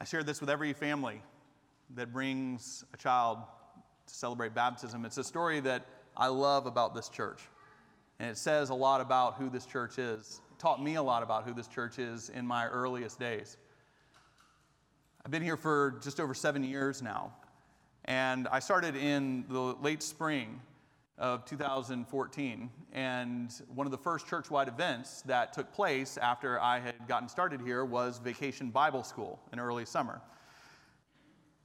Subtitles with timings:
[0.00, 1.20] I share this with every family
[1.96, 3.38] that brings a child
[4.06, 5.04] to celebrate baptism.
[5.04, 5.86] It's a story that
[6.16, 7.40] I love about this church.
[8.20, 10.40] And it says a lot about who this church is.
[10.52, 13.56] It taught me a lot about who this church is in my earliest days.
[15.24, 17.32] I've been here for just over seven years now.
[18.04, 20.60] And I started in the late spring
[21.18, 22.70] of 2014.
[22.92, 27.28] And one of the first church wide events that took place after I had gotten
[27.28, 30.20] started here was Vacation Bible School in early summer.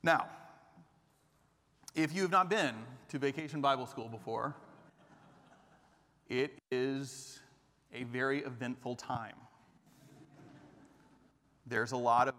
[0.02, 0.28] Now,
[1.96, 2.76] if you have not been
[3.10, 4.56] to Vacation Bible School before,
[6.28, 7.40] it is
[7.94, 9.36] a very eventful time.
[11.68, 12.34] There's a lot of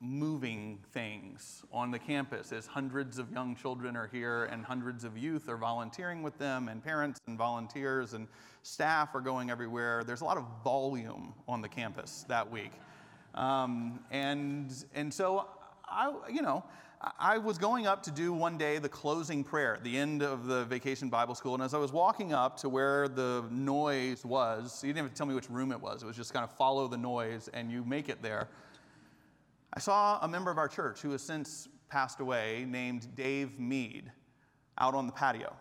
[0.00, 5.16] moving things on the campus as hundreds of young children are here and hundreds of
[5.16, 8.28] youth are volunteering with them and parents and volunteers and
[8.62, 12.72] staff are going everywhere there's a lot of volume on the campus that week
[13.34, 15.48] um, and and so
[15.88, 16.62] i you know
[17.18, 20.64] I was going up to do one day the closing prayer the end of the
[20.64, 21.54] vacation Bible school.
[21.54, 25.16] And as I was walking up to where the noise was, you didn't have to
[25.16, 26.02] tell me which room it was.
[26.02, 28.48] It was just kind of follow the noise and you make it there.
[29.76, 34.10] I saw a member of our church who has since passed away named Dave Mead
[34.78, 35.54] out on the patio.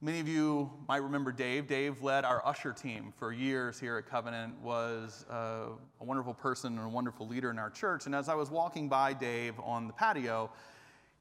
[0.00, 1.68] Many of you might remember Dave.
[1.68, 5.68] Dave led our usher team for years here at Covenant, was a,
[6.00, 8.06] a wonderful person and a wonderful leader in our church.
[8.06, 10.50] And as I was walking by Dave on the patio,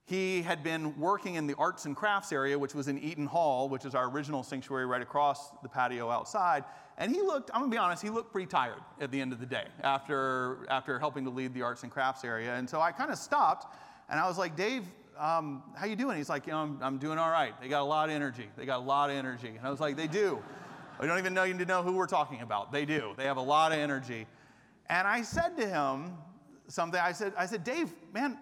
[0.05, 3.69] he had been working in the arts and crafts area, which was in Eaton Hall,
[3.69, 6.63] which is our original sanctuary right across the patio outside.
[6.97, 9.39] And he looked, I'm gonna be honest, he looked pretty tired at the end of
[9.39, 12.55] the day after, after helping to lead the arts and crafts area.
[12.55, 13.75] And so I kind of stopped
[14.09, 14.83] and I was like, Dave,
[15.17, 16.17] um, how you doing?
[16.17, 17.59] He's like, you know, I'm, I'm doing all right.
[17.61, 18.47] They got a lot of energy.
[18.57, 19.49] They got a lot of energy.
[19.49, 20.41] And I was like, they do.
[20.99, 22.71] We don't even know you to know who we're talking about.
[22.71, 23.13] They do.
[23.17, 24.27] They have a lot of energy.
[24.87, 26.15] And I said to him
[26.67, 26.99] something.
[26.99, 28.37] I said, I said, Dave, man,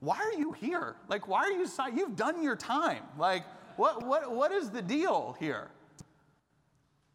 [0.00, 0.96] why are you here?
[1.08, 3.02] Like, why are you, you've done your time.
[3.18, 3.44] Like,
[3.76, 5.70] what, what, what is the deal here?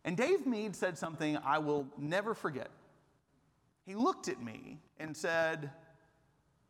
[0.06, 2.70] And Dave Mead said something I will never forget.
[3.86, 5.72] He looked at me and said,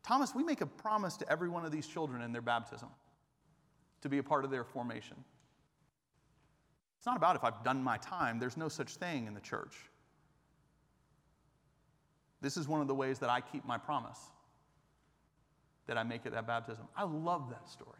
[0.02, 2.88] Thomas, we make a promise to every one of these children in their baptism
[4.00, 5.16] to be a part of their formation.
[6.98, 9.76] It's not about if I've done my time, there's no such thing in the church.
[12.40, 14.18] This is one of the ways that I keep my promise
[15.86, 16.86] that I make at that baptism.
[16.96, 17.98] I love that story.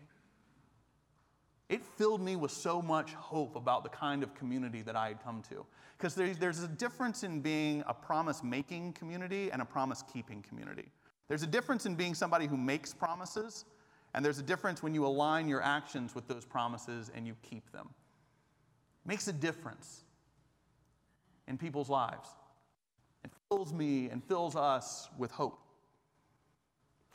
[1.71, 5.23] It filled me with so much hope about the kind of community that I had
[5.23, 5.65] come to.
[5.97, 10.43] Because there's, there's a difference in being a promise making community and a promise keeping
[10.43, 10.91] community.
[11.29, 13.67] There's a difference in being somebody who makes promises,
[14.15, 17.71] and there's a difference when you align your actions with those promises and you keep
[17.71, 17.89] them.
[19.05, 20.03] It makes a difference
[21.47, 22.31] in people's lives.
[23.23, 25.61] It fills me and fills us with hope.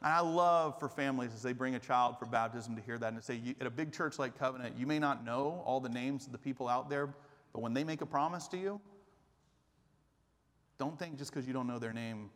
[0.02, 3.08] And I love for families as they bring a child for baptism to hear that
[3.08, 5.90] and to say, at a big church like Covenant, you may not know all the
[5.90, 7.14] names of the people out there,
[7.54, 8.80] but when they make a promise to you,
[10.78, 12.30] don't think just because you don't know their name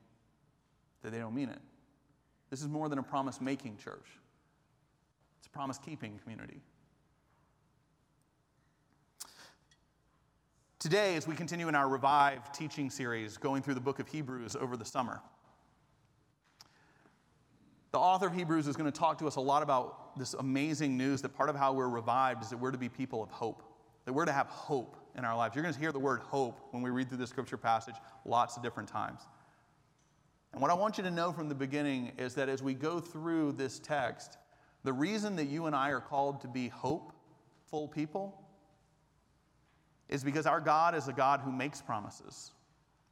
[1.04, 1.60] that they don't mean it.
[2.50, 4.08] This is more than a promise making church,
[5.38, 6.62] it's a promise keeping community.
[10.80, 14.56] Today, as we continue in our Revive teaching series, going through the book of Hebrews
[14.56, 15.20] over the summer,
[17.92, 20.98] the author of Hebrews is going to talk to us a lot about this amazing
[20.98, 23.64] news that part of how we're revived is that we're to be people of hope,
[24.06, 25.56] that we're to have hope in our lives.
[25.56, 27.96] You're going to hear the word hope when we read through the scripture passage
[28.26, 29.22] lots of different times.
[30.54, 33.00] And what I want you to know from the beginning is that as we go
[33.00, 34.38] through this text,
[34.84, 38.42] the reason that you and I are called to be hopeful people
[40.08, 42.52] is because our God is a God who makes promises.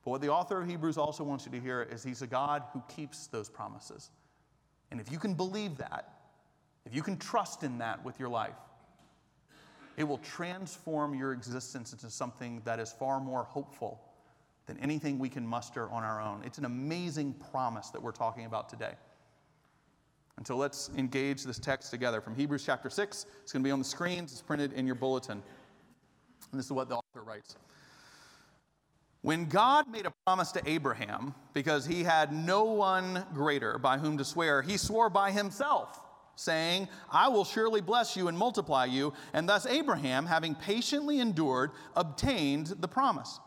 [0.04, 2.64] But what the author of Hebrews also wants you to hear is he's a God
[2.74, 4.10] who keeps those promises.
[4.92, 6.14] And if you can believe that,
[6.86, 8.56] if you can trust in that with your life,
[9.98, 14.00] it will transform your existence into something that is far more hopeful
[14.68, 16.44] than anything we can muster on our own.
[16.46, 18.94] It's an amazing promise that we're talking about today.
[20.38, 23.26] And so let's engage this text together from Hebrews chapter 6.
[23.42, 25.42] It's going to be on the screens, it's printed in your bulletin.
[26.52, 27.56] And this is what the author writes.
[29.28, 34.18] When God made a promise to Abraham, because he had no one greater by whom
[34.20, 36.00] to swear, he swore by himself,
[36.38, 39.12] saying, I will surely bless you and multiply you.
[39.34, 43.42] And thus Abraham, having patiently endured, obtained the promise.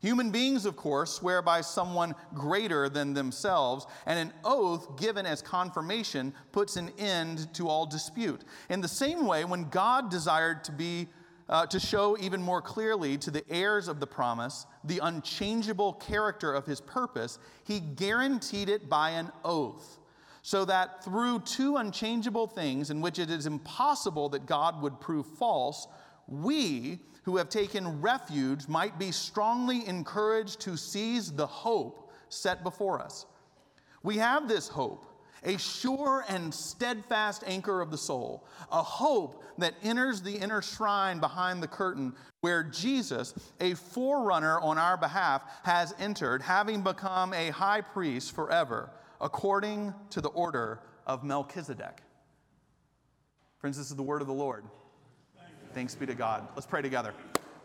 [0.00, 5.42] Human beings, of course, swear by someone greater than themselves, and an oath given as
[5.42, 8.44] confirmation puts an end to all dispute.
[8.70, 11.06] In the same way, when God desired to be
[11.48, 16.52] uh, to show even more clearly to the heirs of the promise the unchangeable character
[16.52, 19.98] of his purpose, he guaranteed it by an oath,
[20.42, 25.26] so that through two unchangeable things in which it is impossible that God would prove
[25.26, 25.88] false,
[26.26, 33.00] we who have taken refuge might be strongly encouraged to seize the hope set before
[33.00, 33.26] us.
[34.02, 35.04] We have this hope
[35.44, 41.18] a sure and steadfast anchor of the soul, a hope that enters the inner shrine
[41.18, 47.50] behind the curtain where Jesus, a forerunner on our behalf, has entered, having become a
[47.50, 48.90] high priest forever,
[49.20, 52.02] according to the order of Melchizedek.
[53.58, 54.64] Friends, this is the word of the Lord.
[55.74, 56.46] Thanks be to God.
[56.54, 57.12] Let's pray together.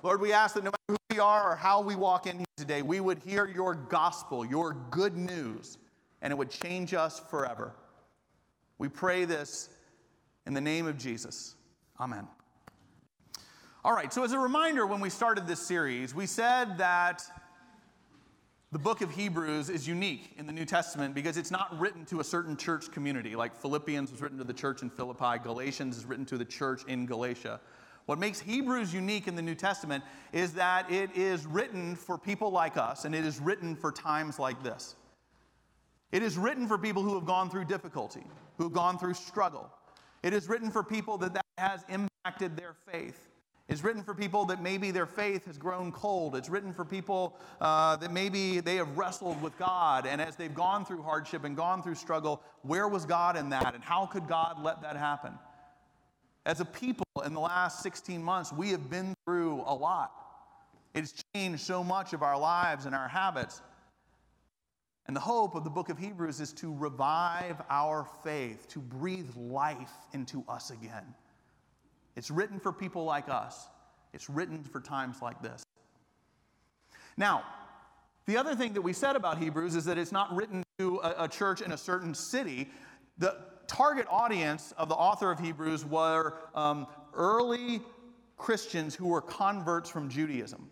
[0.02, 2.46] Lord, we ask that no matter who we are or how we walk in here
[2.58, 5.78] today, we would hear your gospel, your good news
[6.24, 7.74] and it would change us forever.
[8.80, 9.70] We pray this
[10.48, 11.56] in the name of Jesus.
[12.00, 12.28] Amen.
[13.86, 17.22] All right, so as a reminder, when we started this series, we said that
[18.72, 22.22] the book of Hebrews is unique in the New Testament because it's not written to
[22.22, 26.06] a certain church community, like Philippians was written to the church in Philippi, Galatians is
[26.06, 27.60] written to the church in Galatia.
[28.06, 32.50] What makes Hebrews unique in the New Testament is that it is written for people
[32.50, 34.96] like us and it is written for times like this.
[36.14, 38.24] It is written for people who have gone through difficulty,
[38.58, 39.68] who have gone through struggle.
[40.22, 43.30] It is written for people that that has impacted their faith.
[43.68, 46.36] It's written for people that maybe their faith has grown cold.
[46.36, 50.06] It's written for people uh, that maybe they have wrestled with God.
[50.06, 53.74] And as they've gone through hardship and gone through struggle, where was God in that?
[53.74, 55.34] And how could God let that happen?
[56.46, 60.12] As a people in the last 16 months, we have been through a lot.
[60.94, 63.64] It's changed so much of our lives and our habits.
[65.06, 69.30] And the hope of the book of Hebrews is to revive our faith, to breathe
[69.36, 71.14] life into us again.
[72.16, 73.68] It's written for people like us,
[74.14, 75.64] it's written for times like this.
[77.18, 77.44] Now,
[78.26, 81.26] the other thing that we said about Hebrews is that it's not written to a,
[81.26, 82.70] a church in a certain city.
[83.18, 87.82] The target audience of the author of Hebrews were um, early
[88.38, 90.70] Christians who were converts from Judaism.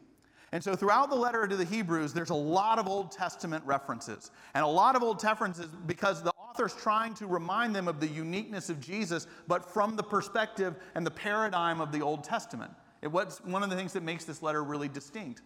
[0.53, 4.31] And so throughout the letter to the Hebrews, there's a lot of Old Testament references.
[4.53, 8.01] And a lot of Old Testament references because the author's trying to remind them of
[8.01, 12.71] the uniqueness of Jesus, but from the perspective and the paradigm of the Old Testament.
[13.01, 15.41] It was one of the things that makes this letter really distinct.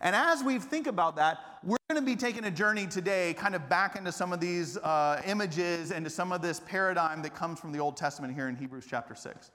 [0.00, 3.56] And as we think about that, we're going to be taking a journey today, kind
[3.56, 7.34] of back into some of these uh, images and to some of this paradigm that
[7.34, 9.50] comes from the Old Testament here in Hebrews chapter 6.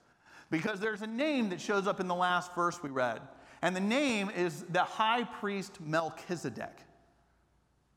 [0.50, 3.22] Because there's a name that shows up in the last verse we read.
[3.64, 6.80] And the name is the high priest Melchizedek.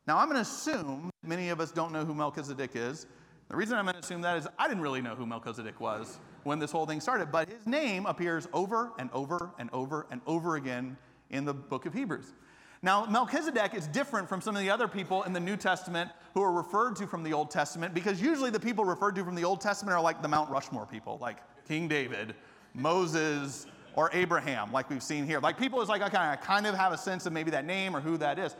[0.07, 3.05] Now, I'm going to assume many of us don't know who Melchizedek is.
[3.49, 6.19] The reason I'm going to assume that is I didn't really know who Melchizedek was
[6.43, 10.21] when this whole thing started, but his name appears over and over and over and
[10.25, 10.95] over again
[11.31, 12.33] in the book of Hebrews.
[12.81, 16.41] Now, Melchizedek is different from some of the other people in the New Testament who
[16.43, 19.43] are referred to from the Old Testament because usually the people referred to from the
[19.43, 22.35] Old Testament are like the Mount Rushmore people, like King David,
[22.73, 23.65] Moses,
[23.97, 25.39] or Abraham, like we've seen here.
[25.39, 27.95] Like people is like, okay, I kind of have a sense of maybe that name
[27.95, 28.55] or who that is.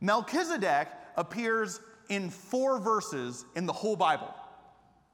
[0.00, 4.34] Melchizedek appears in four verses in the whole Bible.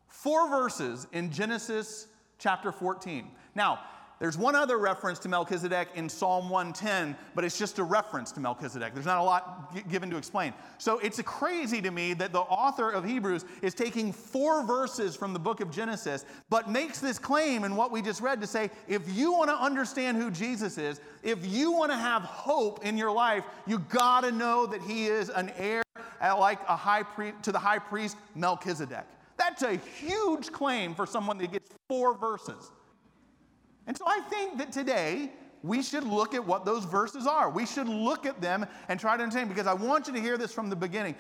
[0.07, 2.07] Four verses in Genesis
[2.39, 3.31] chapter 14.
[3.55, 3.81] Now,
[4.19, 8.41] there's one other reference to Melchizedek in Psalm 110, but it's just a reference to
[8.41, 8.93] Melchizedek.
[8.93, 10.53] There's not a lot g- given to explain.
[10.79, 15.33] So it's crazy to me that the author of Hebrews is taking four verses from
[15.33, 18.71] the book of Genesis, but makes this claim in what we just read to say
[18.89, 22.99] if you want to understand who Jesus is, if you want to have hope in
[22.99, 25.83] your life, you got to know that he is an heir
[26.21, 29.05] uh, like a high priest to the high priest Melchizedek.
[29.37, 32.73] That's a huge claim for someone that gets four verses.
[33.89, 37.51] And so I think that today we should look at what those verses are.
[37.51, 40.39] We should look at them and try to understand because I want you to hear
[40.39, 41.17] this from the beginning.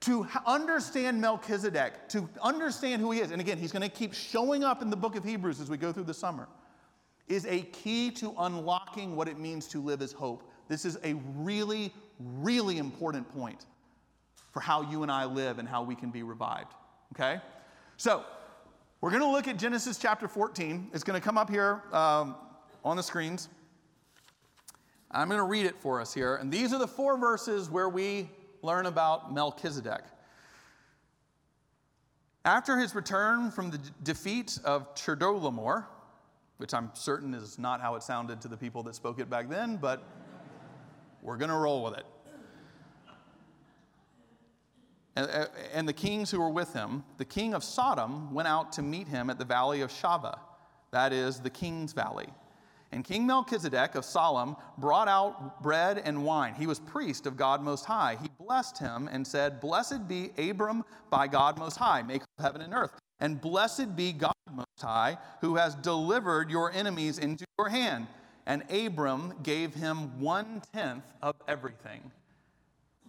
[0.00, 4.64] To understand Melchizedek, to understand who he is, and again, he's going to keep showing
[4.64, 6.48] up in the book of Hebrews as we go through the summer,
[7.28, 10.50] is a key to unlocking what it means to live as hope.
[10.68, 13.66] This is a really, really important point
[14.52, 16.72] for how you and I live and how we can be revived.
[17.14, 17.40] Okay?
[17.98, 18.24] So,
[19.00, 20.90] we're going to look at Genesis chapter 14.
[20.92, 22.34] It's going to come up here um,
[22.84, 23.48] on the screens.
[25.10, 26.36] I'm going to read it for us here.
[26.36, 28.28] And these are the four verses where we
[28.62, 30.02] learn about Melchizedek.
[32.44, 35.86] After his return from the d- defeat of Chedorlaomer,
[36.58, 39.48] which I'm certain is not how it sounded to the people that spoke it back
[39.48, 40.02] then, but
[41.22, 42.04] we're going to roll with it.
[45.20, 48.72] And, uh, and the kings who were with him, the king of Sodom went out
[48.72, 50.38] to meet him at the valley of Shaveh,
[50.92, 52.28] that is, the king's valley.
[52.92, 56.54] And King Melchizedek of Salem brought out bread and wine.
[56.54, 58.16] He was priest of God Most High.
[58.20, 62.62] He blessed him and said, Blessed be Abram by God Most High, maker of heaven
[62.62, 62.92] and earth.
[63.20, 68.08] And blessed be God Most High, who has delivered your enemies into your hand.
[68.46, 72.10] And Abram gave him one tenth of everything.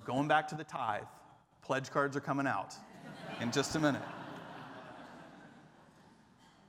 [0.05, 1.03] Going back to the tithe,
[1.71, 2.75] pledge cards are coming out
[3.39, 4.01] in just a minute.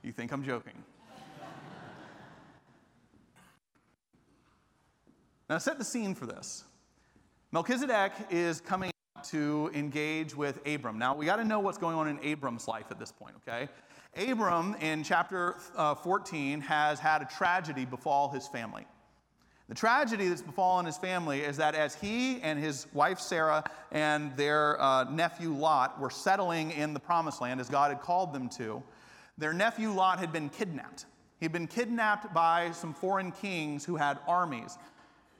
[0.01, 0.81] You think I'm joking?
[5.49, 6.63] Now, set the scene for this.
[7.51, 8.91] Melchizedek is coming
[9.25, 10.97] to engage with Abram.
[10.97, 13.67] Now, we got to know what's going on in Abram's life at this point, okay?
[14.15, 18.85] Abram, in chapter uh, 14, has had a tragedy befall his family.
[19.69, 24.35] The tragedy that's befallen his family is that as he and his wife Sarah and
[24.35, 28.49] their uh, nephew Lot were settling in the promised land as God had called them
[28.49, 28.83] to,
[29.37, 31.05] their nephew Lot had been kidnapped.
[31.39, 34.77] He'd been kidnapped by some foreign kings who had armies.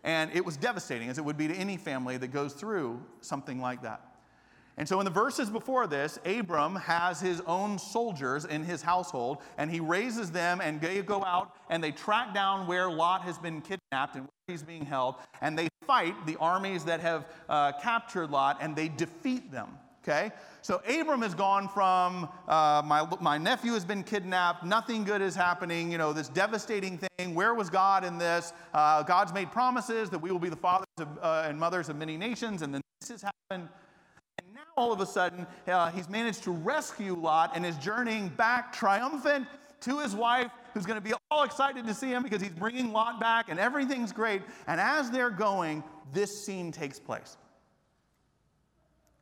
[0.04, 3.62] And it was devastating, as it would be to any family that goes through something
[3.62, 4.13] like that.
[4.78, 9.38] And so, in the verses before this, Abram has his own soldiers in his household,
[9.58, 13.38] and he raises them, and they go out and they track down where Lot has
[13.38, 17.74] been kidnapped and where he's being held, and they fight the armies that have uh,
[17.74, 19.68] captured Lot, and they defeat them.
[20.04, 20.32] Okay?
[20.62, 25.34] So Abram has gone from uh, my, my nephew has been kidnapped, nothing good is
[25.36, 27.34] happening, you know, this devastating thing.
[27.36, 28.54] Where was God in this?
[28.74, 31.96] Uh, God's made promises that we will be the fathers of, uh, and mothers of
[31.96, 33.70] many nations, and then this has happened.
[34.76, 39.48] All of a sudden, uh, he's managed to rescue Lot and is journeying back triumphant
[39.82, 42.92] to his wife, who's going to be all excited to see him because he's bringing
[42.92, 44.42] Lot back and everything's great.
[44.68, 47.38] And as they're going, this scene takes place.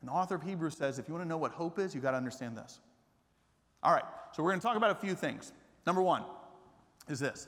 [0.01, 2.03] And the author of Hebrews says if you want to know what hope is, you've
[2.03, 2.79] got to understand this.
[3.83, 5.53] All right, so we're going to talk about a few things.
[5.85, 6.23] Number one
[7.09, 7.47] is this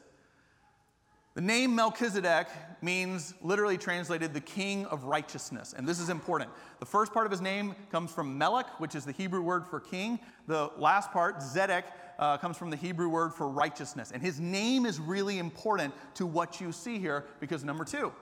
[1.35, 2.47] the name Melchizedek
[2.81, 5.73] means, literally translated, the king of righteousness.
[5.75, 6.51] And this is important.
[6.79, 9.79] The first part of his name comes from Melech, which is the Hebrew word for
[9.79, 10.19] king.
[10.47, 11.83] The last part, Zedek,
[12.19, 14.11] uh, comes from the Hebrew word for righteousness.
[14.11, 18.13] And his name is really important to what you see here because, number two,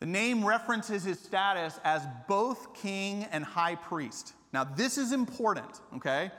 [0.00, 4.32] the name references his status as both king and high priest.
[4.52, 6.30] Now, this is important, okay?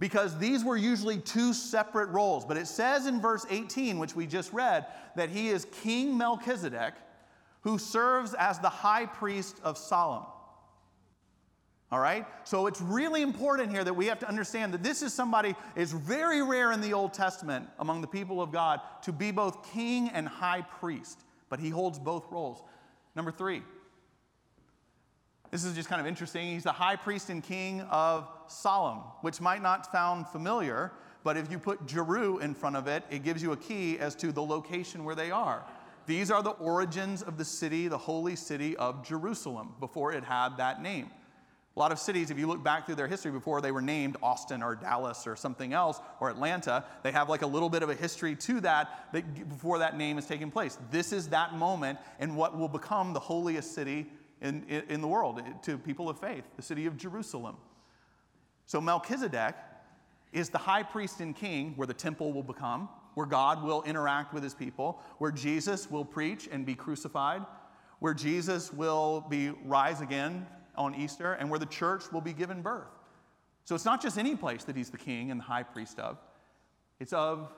[0.00, 2.44] Because these were usually two separate roles.
[2.44, 6.94] But it says in verse 18, which we just read, that he is King Melchizedek,
[7.60, 10.24] who serves as the high priest of Salem.
[11.92, 12.26] All right?
[12.44, 15.92] So it's really important here that we have to understand that this is somebody, it's
[15.92, 20.08] very rare in the Old Testament among the people of God to be both king
[20.08, 22.62] and high priest, but he holds both roles.
[23.14, 23.62] Number three,
[25.50, 26.46] this is just kind of interesting.
[26.46, 30.92] He's the high priest and king of Salem, which might not sound familiar,
[31.24, 34.14] but if you put Jeru in front of it, it gives you a key as
[34.16, 35.64] to the location where they are.
[36.06, 40.56] These are the origins of the city, the holy city of Jerusalem, before it had
[40.56, 41.10] that name.
[41.76, 44.16] A lot of cities, if you look back through their history before they were named
[44.22, 47.90] Austin or Dallas or something else or Atlanta, they have like a little bit of
[47.90, 50.78] a history to that, that before that name is taken place.
[50.90, 54.10] This is that moment in what will become the holiest city
[54.40, 57.56] in, in, in the world eh, to people of faith, the city of Jerusalem.
[58.66, 59.54] So Melchizedek
[60.32, 64.32] is the high priest and king where the temple will become, where God will interact
[64.32, 67.44] with his people, where Jesus will preach and be crucified,
[67.98, 72.62] where Jesus will be rise again on Easter and where the church will be given
[72.62, 72.88] birth.
[73.64, 76.18] So it's not just any place that he's the king and the high priest of,
[76.98, 77.52] it's of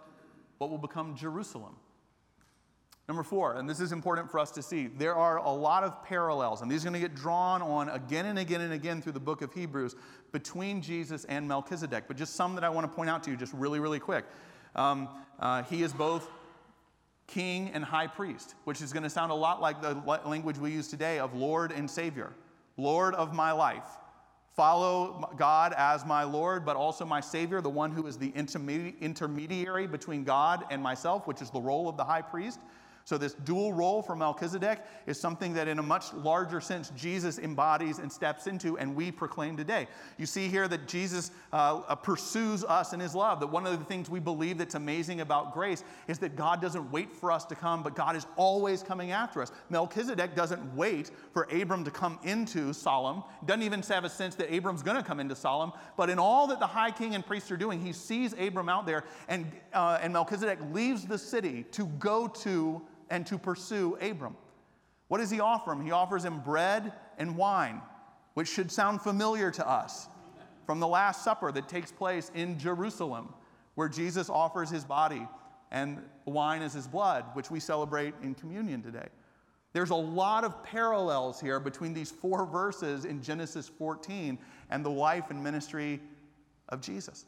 [0.58, 1.76] what will become Jerusalem.
[3.08, 6.04] Number four, and this is important for us to see, there are a lot of
[6.04, 9.12] parallels, and these are going to get drawn on again and again and again through
[9.12, 9.96] the book of Hebrews
[10.30, 12.04] between Jesus and Melchizedek.
[12.06, 14.24] But just some that I want to point out to you just really, really quick.
[14.76, 15.08] Um,
[15.40, 16.30] uh, he is both
[17.26, 19.94] king and high priest, which is going to sound a lot like the
[20.24, 22.32] language we use today of Lord and Savior.
[22.76, 23.84] Lord of my life.
[24.54, 29.86] Follow God as my Lord, but also my Savior, the one who is the intermediary
[29.86, 32.60] between God and myself, which is the role of the high priest.
[33.04, 37.38] So, this dual role for Melchizedek is something that, in a much larger sense, Jesus
[37.38, 39.88] embodies and steps into, and we proclaim today.
[40.18, 43.40] You see here that Jesus uh, uh, pursues us in his love.
[43.40, 46.90] That one of the things we believe that's amazing about grace is that God doesn't
[46.92, 49.52] wait for us to come, but God is always coming after us.
[49.70, 54.52] Melchizedek doesn't wait for Abram to come into Salem, doesn't even have a sense that
[54.52, 57.50] Abram's going to come into Salem, but in all that the high king and priests
[57.50, 61.86] are doing, he sees Abram out there, and, uh, and Melchizedek leaves the city to
[61.86, 62.82] go to
[63.12, 64.34] and to pursue Abram.
[65.08, 65.84] What does he offer him?
[65.84, 67.82] He offers him bread and wine,
[68.32, 70.08] which should sound familiar to us
[70.64, 73.34] from the Last Supper that takes place in Jerusalem,
[73.74, 75.28] where Jesus offers his body
[75.70, 79.08] and wine is his blood, which we celebrate in communion today.
[79.74, 84.38] There's a lot of parallels here between these four verses in Genesis 14
[84.70, 86.00] and the life and ministry
[86.70, 87.26] of Jesus.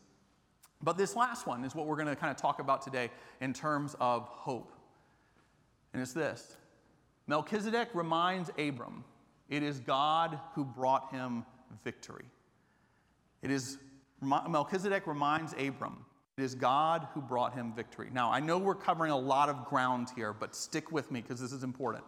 [0.82, 3.10] But this last one is what we're going to kind of talk about today
[3.42, 4.72] in terms of hope.
[5.94, 6.56] And it's this
[7.26, 9.04] Melchizedek reminds Abram
[9.48, 11.46] it is God who brought him
[11.82, 12.26] victory.
[13.40, 13.78] It is
[14.20, 16.04] Melchizedek reminds Abram
[16.36, 18.08] it is God who brought him victory.
[18.12, 21.40] Now, I know we're covering a lot of ground here, but stick with me because
[21.40, 22.02] this is important.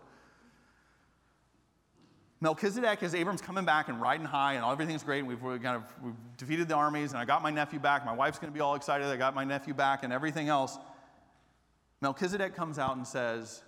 [2.40, 5.84] Melchizedek, as Abram's coming back and riding high, and everything's great, and we've kind of
[6.02, 8.04] we've defeated the armies, and I got my nephew back.
[8.04, 9.06] My wife's going to be all excited.
[9.06, 10.76] I got my nephew back, and everything else.
[12.02, 13.62] Melchizedek comes out and says,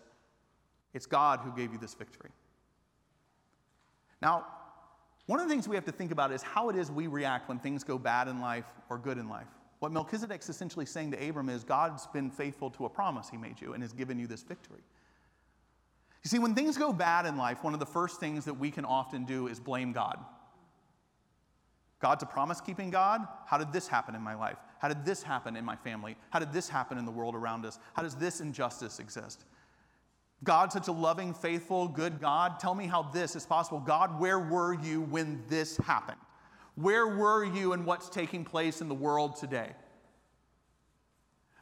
[0.94, 2.30] It's God who gave you this victory.
[4.20, 4.46] Now,
[5.26, 7.48] one of the things we have to think about is how it is we react
[7.48, 9.48] when things go bad in life or good in life.
[9.80, 13.60] What Melchizedek's essentially saying to Abram is God's been faithful to a promise he made
[13.60, 14.80] you and has given you this victory.
[16.24, 18.70] You see, when things go bad in life, one of the first things that we
[18.70, 20.18] can often do is blame God.
[22.00, 23.26] God's a promise keeping God.
[23.46, 24.56] How did this happen in my life?
[24.78, 26.16] How did this happen in my family?
[26.30, 27.78] How did this happen in the world around us?
[27.94, 29.44] How does this injustice exist?
[30.44, 33.80] God, such a loving, faithful, good God, tell me how this is possible.
[33.80, 36.18] God, where were you when this happened?
[36.76, 39.72] Where were you in what's taking place in the world today?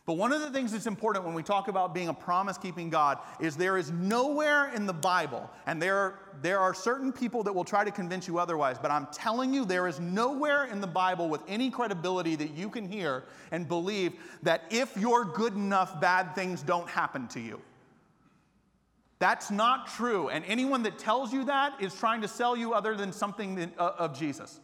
[0.04, 2.90] But one of the things that's important when we talk about being a promise keeping
[2.90, 7.52] God is there is nowhere in the Bible, and there, there are certain people that
[7.52, 10.86] will try to convince you otherwise, but I'm telling you, there is nowhere in the
[10.86, 14.12] Bible with any credibility that you can hear and believe
[14.44, 17.60] that if you're good enough, bad things don't happen to you.
[19.18, 20.28] That's not true.
[20.28, 23.92] And anyone that tells you that is trying to sell you other than something uh,
[23.98, 24.60] of Jesus.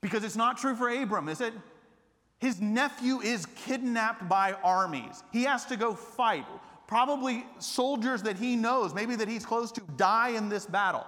[0.00, 1.52] Because it's not true for Abram, is it?
[2.38, 5.22] His nephew is kidnapped by armies.
[5.32, 6.46] He has to go fight.
[6.86, 11.04] Probably soldiers that he knows, maybe that he's close to, die in this battle.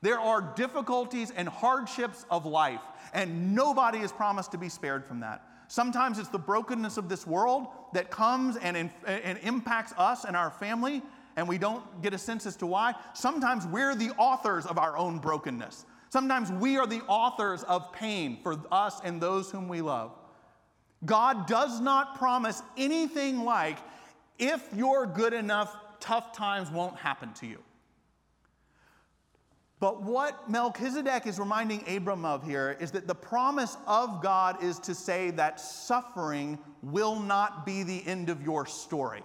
[0.00, 2.80] There are difficulties and hardships of life,
[3.12, 5.42] and nobody is promised to be spared from that.
[5.74, 10.52] Sometimes it's the brokenness of this world that comes and, and impacts us and our
[10.52, 11.02] family,
[11.34, 12.94] and we don't get a sense as to why.
[13.12, 15.84] Sometimes we're the authors of our own brokenness.
[16.10, 20.12] Sometimes we are the authors of pain for us and those whom we love.
[21.04, 23.78] God does not promise anything like,
[24.38, 27.58] if you're good enough, tough times won't happen to you.
[29.84, 34.78] But what Melchizedek is reminding Abram of here is that the promise of God is
[34.78, 39.22] to say that suffering will not be the end of your story.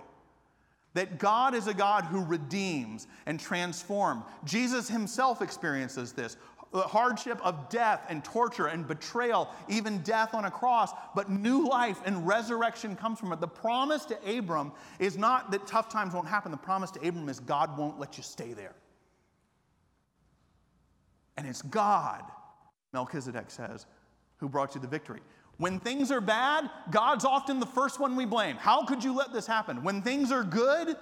[0.95, 4.25] That God is a God who redeems and transforms.
[4.43, 6.35] Jesus himself experiences this
[6.73, 11.69] the hardship of death and torture and betrayal, even death on a cross, but new
[11.69, 13.39] life and resurrection comes from it.
[13.39, 16.51] The promise to Abram is not that tough times won't happen.
[16.51, 18.75] The promise to Abram is God won't let you stay there.
[21.39, 22.21] And it's God,
[22.91, 23.85] Melchizedek says,
[24.37, 25.21] who brought you the victory.
[25.57, 28.57] When things are bad, God's often the first one we blame.
[28.57, 29.81] How could you let this happen?
[29.81, 30.97] When things are good,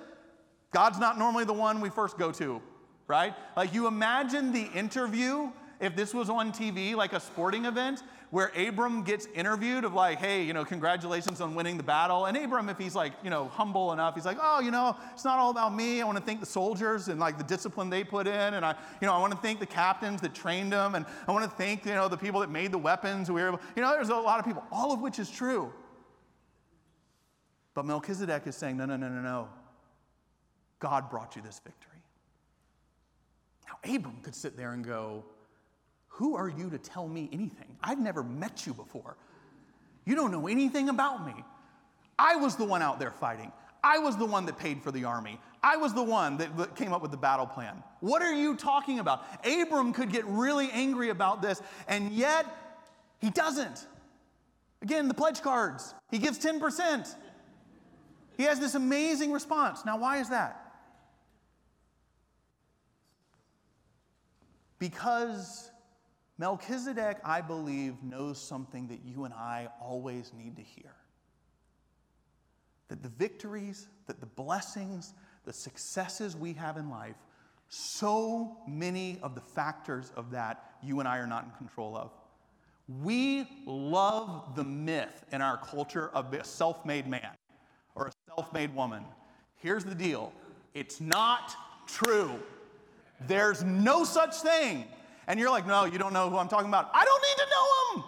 [0.72, 2.62] God's not normally the one we first go to
[3.08, 3.34] right?
[3.56, 8.52] Like you imagine the interview if this was on TV, like a sporting event, where
[8.58, 12.26] Abram gets interviewed of like, hey, you know, congratulations on winning the battle.
[12.26, 15.24] And Abram, if he's like, you know, humble enough, he's like, oh, you know, it's
[15.24, 16.02] not all about me.
[16.02, 18.54] I want to thank the soldiers and like the discipline they put in.
[18.54, 20.96] And I, you know, I want to thank the captains that trained them.
[20.96, 23.32] And I want to thank, you know, the people that made the weapons.
[23.32, 25.72] We were able, you know, there's a lot of people, all of which is true.
[27.74, 29.50] But Melchizedek is saying, no, no, no, no, no.
[30.80, 32.02] God brought you this victory.
[33.68, 35.24] Now, Abram could sit there and go,
[36.18, 37.78] Who are you to tell me anything?
[37.84, 39.18] I've never met you before.
[40.04, 41.44] You don't know anything about me.
[42.18, 43.52] I was the one out there fighting.
[43.84, 45.40] I was the one that paid for the army.
[45.62, 47.84] I was the one that came up with the battle plan.
[48.00, 49.26] What are you talking about?
[49.46, 52.48] Abram could get really angry about this, and yet
[53.20, 53.86] he doesn't.
[54.82, 57.14] Again, the pledge cards, he gives 10%.
[58.38, 59.86] He has this amazing response.
[59.86, 60.64] Now, why is that?
[64.80, 65.70] Because
[66.38, 70.94] Melchizedek, I believe, knows something that you and I always need to hear.
[72.90, 75.14] That the victories, that the blessings,
[75.46, 77.16] the successes we have in life,
[77.70, 82.12] so many of the factors of that you and I are not in control of.
[83.04, 87.32] We love the myth in our culture of a self made man
[87.96, 89.04] or a self made woman.
[89.58, 90.32] Here's the deal
[90.74, 91.56] it's not
[91.88, 92.40] true.
[93.22, 94.86] There's no such thing.
[95.28, 96.90] And you're like, no, you don't know who I'm talking about.
[96.94, 98.04] I don't need to know him.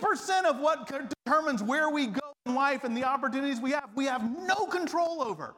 [0.00, 0.88] 90% of what
[1.26, 5.22] determines where we go in life and the opportunities we have, we have no control
[5.22, 5.54] over.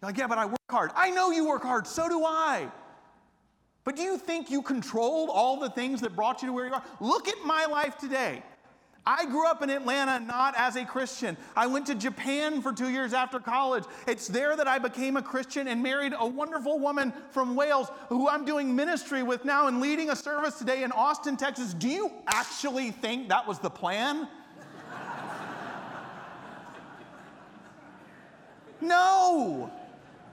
[0.00, 0.90] You're like, yeah, but I work hard.
[0.96, 2.68] I know you work hard, so do I.
[3.84, 6.72] But do you think you controlled all the things that brought you to where you
[6.72, 6.84] are?
[7.00, 8.42] Look at my life today.
[9.04, 11.36] I grew up in Atlanta not as a Christian.
[11.56, 13.82] I went to Japan for two years after college.
[14.06, 18.28] It's there that I became a Christian and married a wonderful woman from Wales who
[18.28, 21.74] I'm doing ministry with now and leading a service today in Austin, Texas.
[21.74, 24.28] Do you actually think that was the plan?
[28.80, 29.72] no.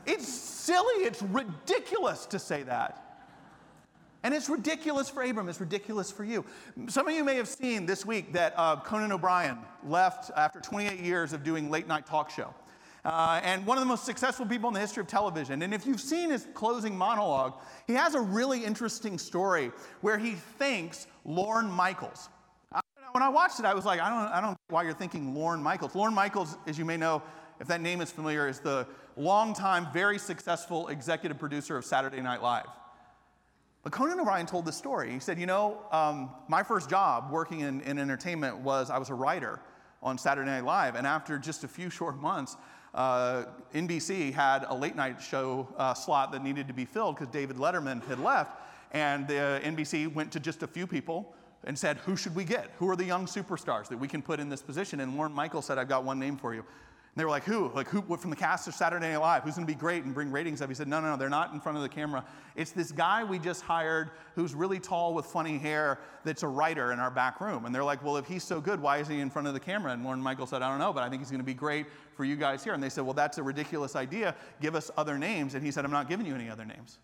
[0.05, 1.05] It's silly.
[1.05, 3.08] It's ridiculous to say that.
[4.23, 6.43] And it's ridiculous for Abram, it's ridiculous for you.
[6.87, 10.99] Some of you may have seen this week that uh, Conan O'Brien left after 28
[10.99, 12.53] years of doing late night talk show.
[13.05, 15.61] Uh, and one of the most successful people in the history of television.
[15.61, 17.53] And if you've seen his closing monologue,
[17.87, 22.27] he has a really interesting story where he thanks Lorne Michaels.
[22.73, 22.81] Uh,
[23.13, 25.63] when I watched it, I was like, I don't, I don't why you're thinking Lorne
[25.63, 25.95] Michaels.
[25.95, 27.23] Lorne Michaels, as you may know,
[27.61, 32.41] if that name is familiar, is the longtime, very successful executive producer of Saturday Night
[32.41, 32.67] Live.
[33.83, 35.11] But Conan O'Brien told this story.
[35.11, 39.09] He said, You know, um, my first job working in, in, entertainment was I was
[39.09, 39.59] a writer
[40.03, 40.95] on Saturday Night Live.
[40.95, 42.57] And after just a few short months,
[42.93, 47.31] uh, NBC had a late night show uh, slot that needed to be filled because
[47.31, 48.59] David Letterman had left.
[48.91, 52.71] And the NBC went to just a few people and said, Who should we get?
[52.79, 54.99] Who are the young superstars that we can put in this position?
[54.99, 56.65] And Lorne Michael said, I've got one name for you
[57.15, 57.71] they were like, who?
[57.73, 59.43] Like, who from the cast of Saturday Night Live?
[59.43, 60.69] Who's going to be great and bring ratings up?
[60.69, 62.23] He said, no, no, no, they're not in front of the camera.
[62.55, 66.91] It's this guy we just hired who's really tall with funny hair that's a writer
[66.91, 67.65] in our back room.
[67.65, 69.59] And they're like, well, if he's so good, why is he in front of the
[69.59, 69.91] camera?
[69.91, 71.87] And Lorne Michael said, I don't know, but I think he's going to be great
[72.15, 72.73] for you guys here.
[72.73, 74.35] And they said, well, that's a ridiculous idea.
[74.61, 75.55] Give us other names.
[75.55, 76.99] And he said, I'm not giving you any other names.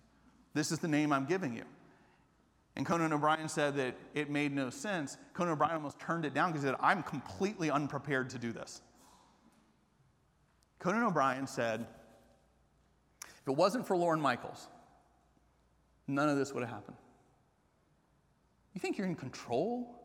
[0.53, 1.63] This is the name I'm giving you.
[2.77, 5.17] And Conan O'Brien said that it made no sense.
[5.33, 8.81] Conan O'Brien almost turned it down because he said, I'm completely unprepared to do this.
[10.85, 11.87] Conan O'Brien said,
[13.23, 14.67] if it wasn't for Lorne Michaels,
[16.07, 16.97] none of this would have happened.
[18.75, 19.99] You think you're in control?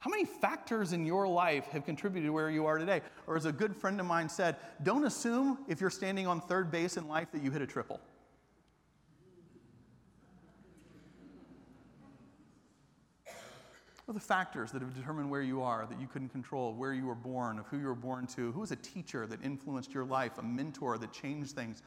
[0.00, 3.00] How many factors in your life have contributed to where you are today?
[3.28, 6.72] Or, as a good friend of mine said, don't assume if you're standing on third
[6.72, 8.00] base in life that you hit a triple.
[14.08, 17.06] Are the factors that have determined where you are, that you couldn't control, where you
[17.06, 18.52] were born, of who you were born to?
[18.52, 21.82] Who was a teacher that influenced your life, a mentor that changed things?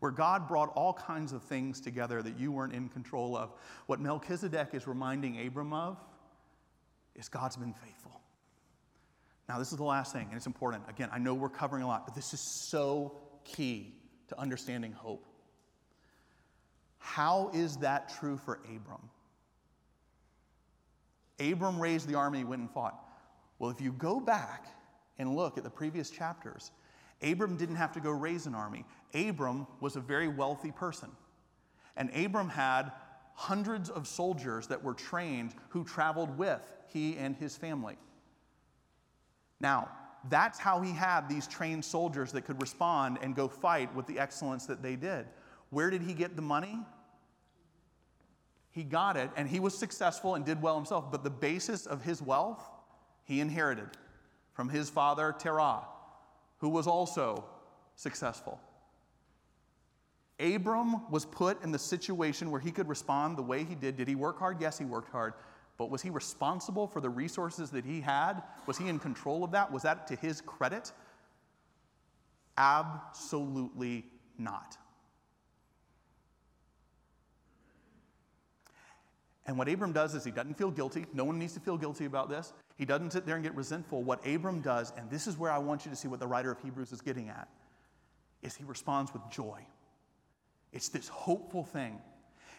[0.00, 3.52] Where God brought all kinds of things together that you weren't in control of.
[3.86, 5.96] What Melchizedek is reminding Abram of
[7.14, 8.20] is God's been faithful.
[9.48, 10.84] Now, this is the last thing, and it's important.
[10.88, 13.94] Again, I know we're covering a lot, but this is so key
[14.28, 15.26] to understanding hope.
[16.98, 19.10] How is that true for Abram?
[21.50, 22.98] Abram raised the army, went and fought.
[23.58, 24.66] Well, if you go back
[25.18, 26.70] and look at the previous chapters,
[27.22, 28.84] Abram didn't have to go raise an army.
[29.14, 31.10] Abram was a very wealthy person.
[31.96, 32.92] And Abram had
[33.34, 37.96] hundreds of soldiers that were trained who traveled with he and his family.
[39.60, 39.88] Now,
[40.28, 44.18] that's how he had these trained soldiers that could respond and go fight with the
[44.18, 45.26] excellence that they did.
[45.70, 46.78] Where did he get the money?
[48.72, 52.02] He got it and he was successful and did well himself, but the basis of
[52.02, 52.62] his wealth
[53.24, 53.88] he inherited
[54.54, 55.82] from his father Terah,
[56.58, 57.44] who was also
[57.94, 58.60] successful.
[60.40, 63.96] Abram was put in the situation where he could respond the way he did.
[63.96, 64.60] Did he work hard?
[64.60, 65.34] Yes, he worked hard.
[65.78, 68.42] But was he responsible for the resources that he had?
[68.66, 69.70] Was he in control of that?
[69.70, 70.92] Was that to his credit?
[72.58, 74.04] Absolutely
[74.38, 74.76] not.
[79.46, 81.04] And what Abram does is he doesn't feel guilty.
[81.12, 82.52] No one needs to feel guilty about this.
[82.76, 84.02] He doesn't sit there and get resentful.
[84.02, 86.50] What Abram does, and this is where I want you to see what the writer
[86.50, 87.48] of Hebrews is getting at,
[88.42, 89.60] is he responds with joy.
[90.72, 91.98] It's this hopeful thing.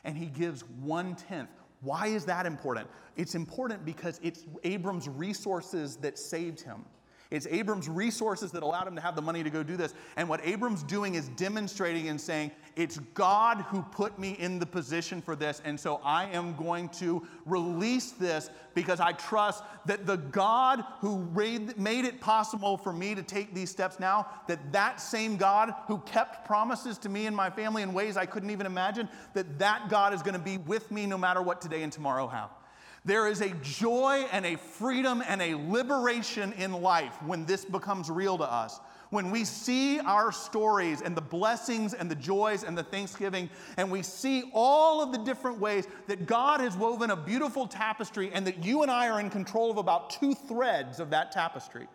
[0.04, 1.50] And he gives one tenth.
[1.82, 2.90] Why is that important?
[3.16, 6.86] It's important because it's Abram's resources that saved him.
[7.34, 9.96] It's Abram's resources that allowed him to have the money to go do this.
[10.18, 14.68] And what Abram's doing is demonstrating and saying, It's God who put me in the
[14.68, 15.60] position for this.
[15.66, 21.28] And so I am going to release this because I trust that the God who
[21.76, 25.98] made it possible for me to take these steps now, that that same God who
[26.02, 29.90] kept promises to me and my family in ways I couldn't even imagine, that that
[29.90, 32.52] God is going to be with me no matter what today and tomorrow have.
[33.06, 38.10] There is a joy and a freedom and a liberation in life when this becomes
[38.10, 38.80] real to us.
[39.14, 43.92] when we see our stories and the blessings and the joys and the thanksgiving, and
[43.92, 48.48] we see all of the different ways that God has woven a beautiful tapestry, and
[48.48, 51.88] that you and I are in control of about two threads of that tapestry.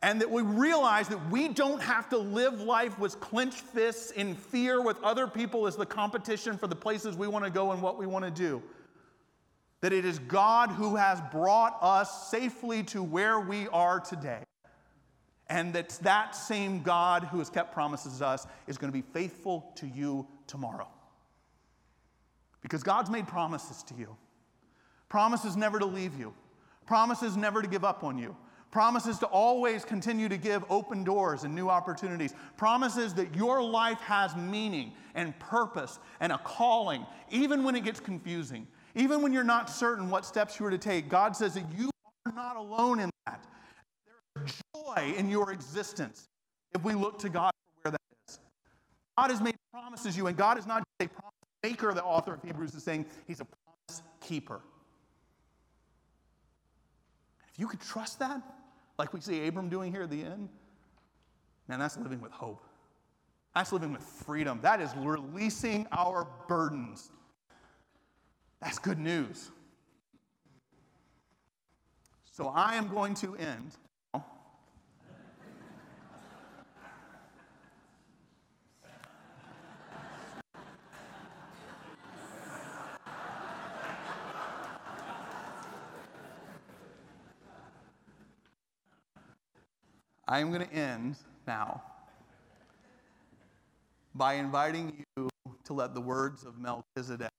[0.00, 4.36] And that we realize that we don't have to live life with clenched fists in
[4.36, 7.82] fear with other people as the competition for the places we want to go and
[7.82, 8.62] what we want to do
[9.84, 14.38] that it is God who has brought us safely to where we are today.
[15.50, 19.04] And that that same God who has kept promises to us is going to be
[19.12, 20.88] faithful to you tomorrow.
[22.62, 24.16] Because God's made promises to you
[25.10, 26.32] promises never to leave you,
[26.86, 28.34] promises never to give up on you.
[28.70, 32.34] Promises to always continue to give open doors and new opportunities.
[32.56, 38.00] Promises that your life has meaning and purpose and a calling, even when it gets
[38.00, 38.66] confusing.
[38.94, 41.90] Even when you're not certain what steps you are to take, God says that you
[42.26, 43.44] are not alone in that.
[44.34, 46.28] There is joy in your existence
[46.74, 47.52] if we look to God
[47.82, 48.38] for where that is.
[49.18, 52.34] God has made promises you, and God is not just a promise maker, the author
[52.34, 54.60] of Hebrews is saying, He's a promise keeper.
[57.52, 58.42] If you could trust that,
[58.98, 60.48] like we see Abram doing here at the end,
[61.68, 62.64] man, that's living with hope.
[63.54, 64.60] That's living with freedom.
[64.62, 67.10] That is releasing our burdens
[68.64, 69.50] that's good news.
[72.24, 73.72] So I am going to end.
[90.26, 91.82] I am going to end now
[94.14, 95.28] by inviting you
[95.64, 97.30] to let the words of Melchizedek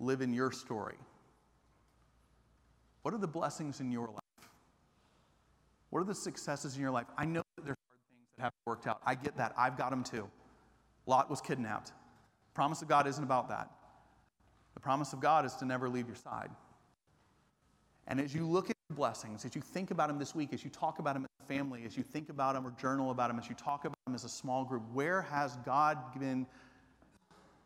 [0.00, 0.96] live in your story?
[3.02, 4.50] What are the blessings in your life?
[5.90, 7.06] What are the successes in your life?
[7.16, 9.00] I know that there's hard things that haven't worked out.
[9.06, 9.54] I get that.
[9.56, 10.28] I've got them too.
[11.06, 11.88] Lot was kidnapped.
[11.88, 13.70] The promise of God isn't about that.
[14.74, 16.50] The promise of God is to never leave your side.
[18.06, 20.64] And as you look at the blessings, as you think about them this week, as
[20.64, 23.28] you talk about them as a family, as you think about them or journal about
[23.28, 26.46] them, as you talk about them as a small group, where has God been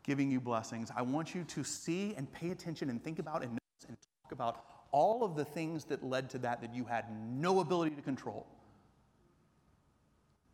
[0.03, 3.51] giving you blessings, I want you to see and pay attention and think about and
[3.51, 7.05] notice and talk about all of the things that led to that that you had
[7.27, 8.45] no ability to control.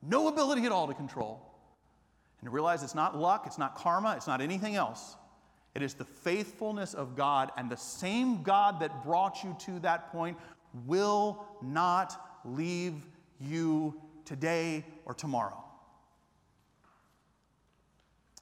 [0.01, 1.45] No ability at all to control.
[2.39, 5.17] And to realize it's not luck, it's not karma, it's not anything else.
[5.75, 10.12] It is the faithfulness of God, and the same God that brought you to that
[10.12, 10.38] point
[10.85, 13.07] will not leave
[13.39, 15.63] you today or tomorrow.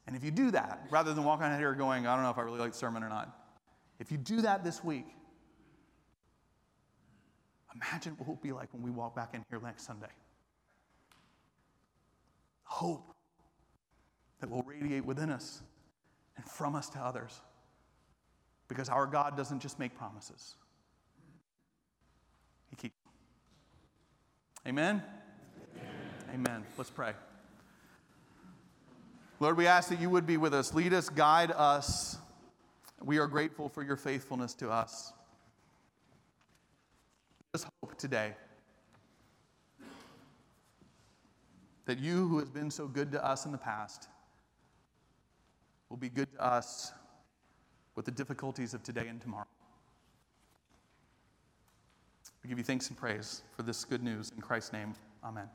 [0.08, 2.38] And if you do that, rather than walking out here going, I don't know if
[2.38, 3.38] I really like the sermon or not,
[4.00, 5.06] if you do that this week,
[7.76, 10.08] imagine what it will be like when we walk back in here next Sunday.
[12.64, 13.14] Hope
[14.40, 15.62] that will radiate within us
[16.38, 17.42] and from us to others.
[18.68, 20.56] Because our God doesn't just make promises,
[22.70, 22.96] He keeps
[24.68, 25.02] Amen?
[25.76, 26.46] Amen.
[26.48, 26.66] Amen.
[26.78, 27.14] Let's pray.
[29.40, 30.74] Lord, we ask that you would be with us.
[30.74, 32.18] Lead us, guide us.
[33.04, 35.14] We are grateful for your faithfulness to us.
[37.54, 38.34] Give us hope today
[41.86, 44.10] that you, who has been so good to us in the past,
[45.90, 46.92] will be good to us
[47.96, 49.46] with the difficulties of today and tomorrow.
[52.44, 54.32] We give you thanks and praise for this good news.
[54.36, 55.48] In Christ's name, amen.